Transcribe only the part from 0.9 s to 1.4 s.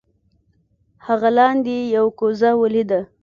هغه